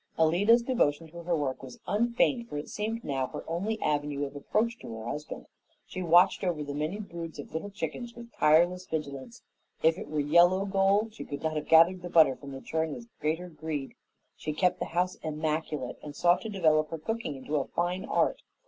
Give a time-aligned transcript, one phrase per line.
[0.17, 4.35] Alida's devotion to her work was unfeigned for it seemed now her only avenue of
[4.35, 5.45] approach to her husband.
[5.85, 9.43] She watched over the many broods of little chickens with tireless vigilance.
[9.83, 12.95] If it were yellow gold, she could not have gathered the butter from the churn
[12.95, 13.93] with greater greed.
[14.35, 18.41] She kept the house immaculate and sought to develop her cooking into a fine art.